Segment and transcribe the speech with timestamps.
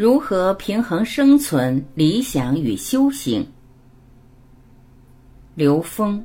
[0.00, 3.46] 如何平衡生存、理想与修行？
[5.54, 6.24] 刘峰。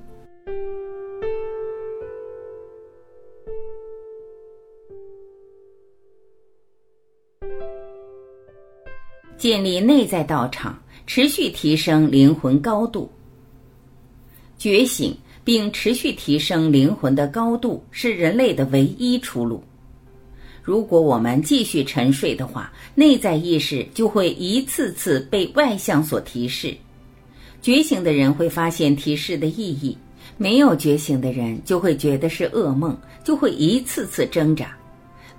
[9.35, 13.11] 建立内在道场，持续提升灵魂高度。
[14.57, 15.13] 觉醒
[15.43, 19.61] 并持续提升灵魂的高度，是人类的唯一出路。
[20.65, 26.75] 如果我们继续沉睡的话，内在意识就会一次次被外向所提示。
[27.61, 29.95] 觉醒的人会发现提示的意义，
[30.37, 34.75] 没有觉醒的人就会觉得是噩梦，就会一次次挣扎，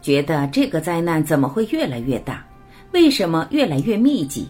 [0.01, 2.47] 觉得这个灾难怎么会越来越大？
[2.93, 4.47] 为什么越来越密集？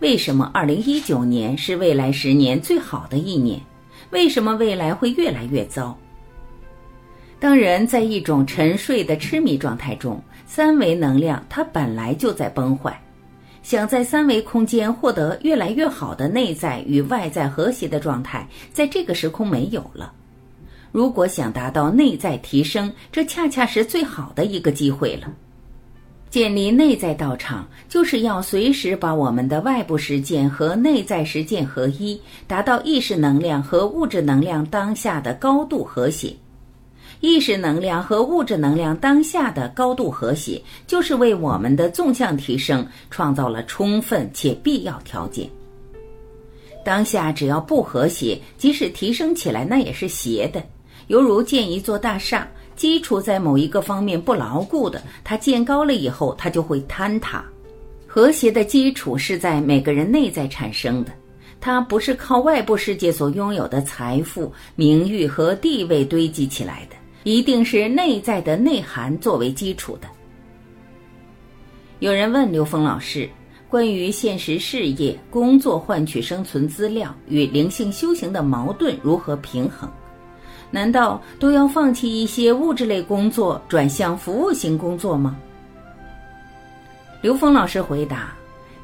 [0.00, 3.60] 为什么二零一九年是未来十年最好的一年？
[4.10, 5.96] 为什么未来会越来越糟？
[7.40, 13.00] 当人在一种沉睡的痴迷状态中，三维能量它本来就在崩坏。
[13.62, 20.12] 想在三维空间获得越来越好的内在与外在和谐的状态，在这个时空没有了。
[20.90, 25.30] 如果想达到内在提升，这恰恰是最好的一个机会了。
[26.30, 36.34] 建立内在道场，就是要随时把我们的外部实践和内在实践合一，达到意识能量和物质能量当下的高度和谐。
[37.20, 45.48] 意识能量和物质能量当下的高度和谐，就是为我们的纵向提升创造了充分且必要条件。
[46.84, 50.62] 当下只要不和谐，即使提升起来，那也是邪的。
[51.08, 57.44] 犹如建一座大厦，基础在某一个方面不牢固的，它建高了以后，它就会坍塌。
[58.06, 61.12] 和谐的基础是在每个人内在产生的，
[61.60, 66.96] 它不是靠外部世界所拥有的财富、名誉和地位堆积起来的。
[67.24, 70.08] 一定是内在的内涵作为基础的。
[71.98, 73.28] 有人问刘峰老师，
[73.68, 79.90] 关于现实事业、工作换取生存资料与灵性修行的矛盾如何平衡？
[80.70, 85.36] 难道都要放弃一些物质类工作，转向服务型工作吗？
[87.20, 88.32] 刘峰老师回答：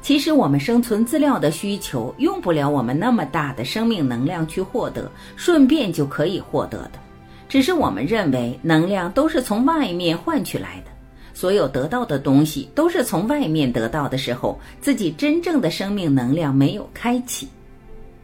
[0.01, 6.99] 其实我们生存资料的需求，用不了我们那么大的生命能量去获得，顺便就可以获得的。
[7.47, 10.91] 只是我们认为能量都是从外面换取来的，
[11.33, 17.47] 所有得到的东西都是从外面得到的时候，自己真正的生命能量没有开启，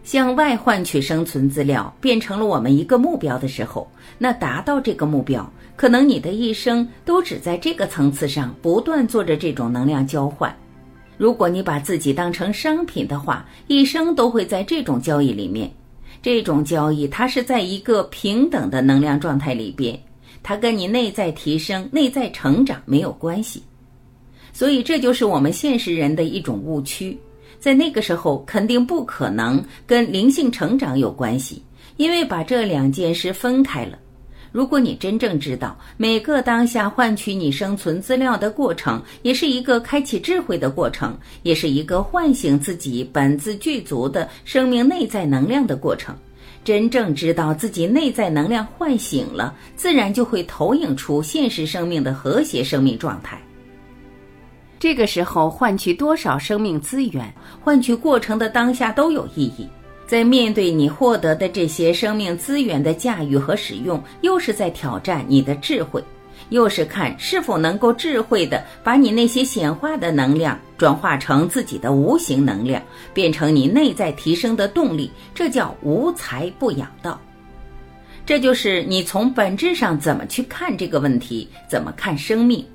[0.03, 3.87] 向外换取生存资料变成了我们一个目标的时候，
[4.17, 10.53] 那达到这个目标，可能你的一生都只在这个层次上不断做着这种能量交换。
[11.17, 15.71] 如果你把自己当成商品的话，一生都会在这种交易里面。
[16.22, 19.99] 这种交易，它是在一个平等的能量状态里边，
[20.41, 23.61] 它跟你内在提升、内在成长没有关系。
[24.53, 27.17] 所以，这就是我们现实人的一种误区。
[27.59, 31.61] 在那个时候，肯定不可能跟灵性成长有关系，
[31.97, 33.97] 因为把这两件事分开了。
[34.51, 46.16] 如果你真正知道每个当下换取你生存资料的过程，也是一个开启智慧的过程，也是一个唤醒自己本自具足的生命内在能量的过程。
[46.63, 53.41] 真正知道自己内在能量唤醒了，自然就会投影出现实生命的和谐生命状态。
[54.78, 59.67] 这个时候，换取多少生命资源，换取过程的当下都有意义。
[60.11, 66.03] 在面对你获得的这些生命资源的驾驭和使用，又是在挑战你的智慧，
[66.49, 72.83] 又是看是否能够智慧的把你那些显化的能量转化成自己的无形能量，
[73.13, 75.09] 变成你内在提升的动力。
[75.33, 77.17] 这叫无财不养道。
[78.25, 82.66] 这就是你从本质上怎么去看这个问题，怎么看生命。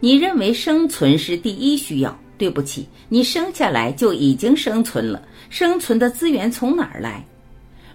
[0.00, 2.18] 你认为生存是第一需要？
[2.40, 5.20] 对不起，你生下来就已经生存了。
[5.50, 7.22] 生存的资源从哪儿来？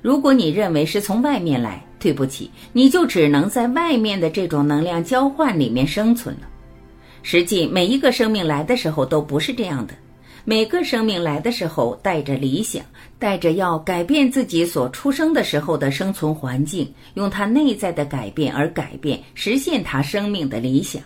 [0.03, 6.47] 如果你认为是从外面来，对不起，你就只能在外面的这种能量交换里面生存了。
[7.23, 9.96] 实际每一个生命来的时候都不是这样的，
[10.43, 12.84] 每个生命来的时候带着理想，
[13.17, 21.02] 带着要改变自己所出生的时候的生存环境，用他内在的改变而改变，实现他生命的理想。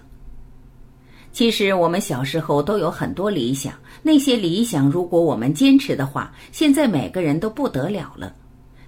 [1.31, 8.33] 其实我们小时候都有很多理想，那些理想如果我们坚持的话，现在每个人都不得了了。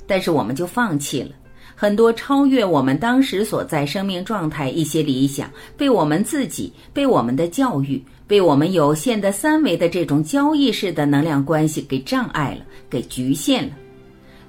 [0.07, 1.29] 但是我们就放弃了
[1.75, 13.75] 很多超越我们当时所在生命状态一些理想，被我们自己、被我们的教育、被我们有限的三维的这种交易式的能量关系给障碍了，给局限了。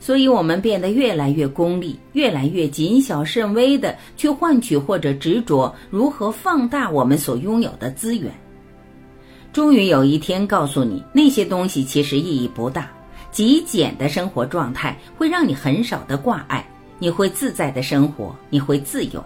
[0.03, 8.29] 所以，我们变得越来越功利，越来越谨小慎微的去换取或者执着如何放大我们所拥有的资源。
[9.53, 12.91] 终于有一天告诉你那些东西其实意义不大，
[13.31, 16.67] 极简的生活状态会让你很少的挂碍，
[16.99, 19.25] 你会自在的生活，你会自由。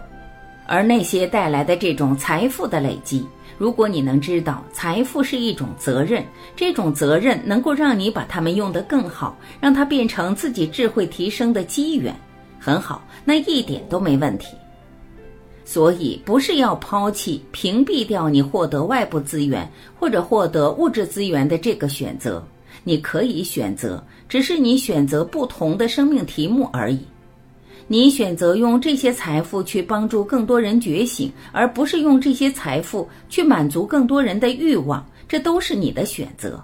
[0.67, 3.25] 而那些带来的这种财富的累积，
[3.57, 6.23] 如果你能知道财富是一种责任，
[6.55, 12.13] 这种责任能够让你把它们用得更好，让它变成自己智慧提升的机缘，
[12.59, 14.47] 很好，那一点都没问题。
[15.65, 19.69] 所以，不是要抛弃、屏蔽掉你获得外部资源
[19.99, 22.45] 或者获得物质资源的这个选择。
[22.83, 26.99] 你可以选择，只是你选择不同的生命题目而已。
[27.89, 36.61] 你选择用这些财富去帮助更多人觉醒，而不是用这些财富去满足更多人的欲望，这都是你的选择。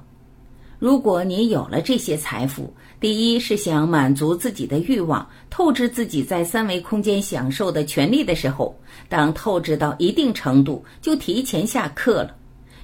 [0.79, 8.77] 如果你有了这些财富，第一是想满足自己的欲望，透支自己在三维空间享受的权利的时候，
[9.07, 12.35] 当透支到一定程度，就提前下课了。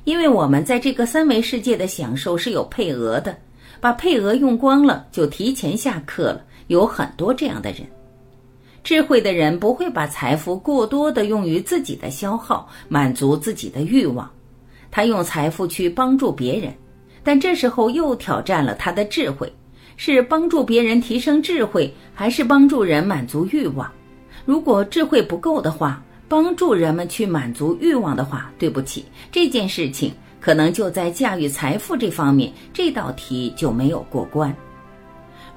[0.06, 3.38] 因为我们在这个三维世界的享受是有配额的，
[3.81, 6.42] 把配额用光了，就提前下课了。
[6.68, 7.81] 有很多这样的人，
[8.84, 14.30] 智慧的人不会把财富过多的用于自己的消耗，满足自己的欲望，
[14.90, 16.74] 他用财富去帮助别人。
[17.24, 19.52] 但这时候又挑战了他的智慧：
[19.98, 23.92] 是帮助别人提升智慧，还是帮助人满足欲望？
[24.46, 34.56] 如果智慧不够的话，帮助人们去满足欲望的话，对不起，这件事情可能就在驾驭财富这方面，这道题就没有过关。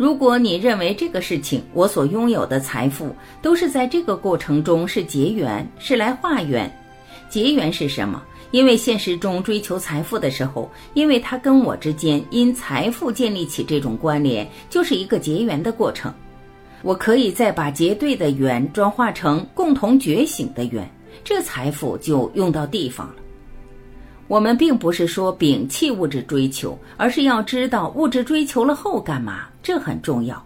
[0.03, 6.69] 如果你认为这个事情，我所拥有的财富都是在这个过程中是结缘，是来化缘，
[7.29, 8.21] 结缘是什么？
[8.51, 16.13] 因为现实中追求财富的时候，因为他跟我之间因财富建立起这种关联，就是一个结缘的过程。
[16.83, 20.85] 我可以再把结对的缘转化成共同觉醒的缘，
[21.23, 23.15] 这财富就用到地方了。
[24.27, 30.45] 我们并不是说摒弃物质追求，而是要知道物质追求了后干嘛，这很重要。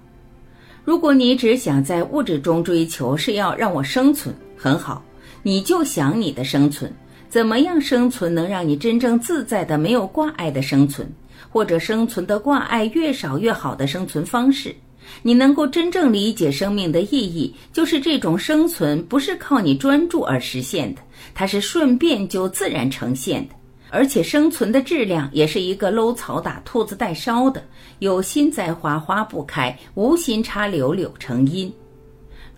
[0.84, 5.02] 如果你只想在物质中追求是要让我生存，很好，
[5.42, 6.92] 你就想你的生存。
[7.28, 11.12] 怎么样生存能让你真正自在的、没有挂碍的生存，
[11.50, 14.74] 或者生存的挂碍越少越好的生存方式？
[15.22, 21.02] 你能够真正理解生命的意义，就是这种生存不是靠你专注而实现的，
[21.34, 23.54] 它是顺便就自然呈现的。
[23.90, 27.62] 而且生存的质量也是一个搂草打兔子带烧的，
[28.00, 31.72] 有心栽花花不开，无心插柳柳成荫。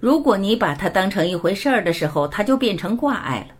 [0.00, 3.54] 如果你把它当成一回事儿的时候，它就变成挂碍了。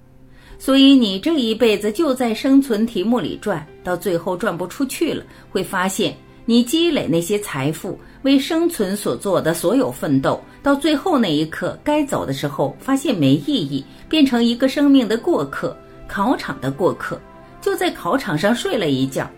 [0.59, 15.77] 所以你这一辈子就在生存题目里转，到最后转不出去了，会发现你积累那些财富为生存所做的所有奋斗，到最后那一刻该走的时候，发现没意义，变成一个生命的过客，
[16.09, 17.21] 考场的过客，
[17.61, 19.29] 就在考场上睡了一觉，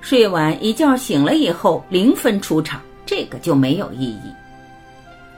[0.00, 4.32] 睡完一觉醒了以后零分出场，这个就没有意义。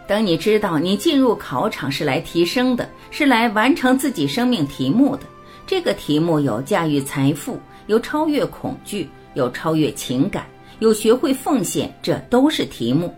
[0.07, 5.23] 等你知道你进入考场是来提升的，是来完成自己生命题目的。
[5.67, 10.45] 这个题目有驾驭财富，有超越恐惧，有超越情感，
[10.81, 13.15] 有学会奉献，这都是题目。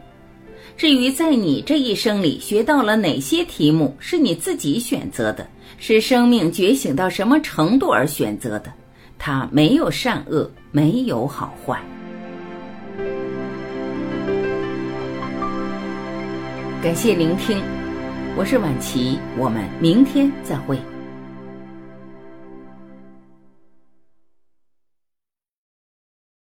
[0.76, 5.46] 至于在你这一生里学到了哪些题目，是你自己选择的，
[5.78, 8.70] 是生命觉醒到什么程度而选择的，
[9.24, 11.78] 它没有善恶，没有好坏。
[16.82, 17.62] 感谢聆听，
[18.36, 20.76] 我是晚琪，我们明天再会。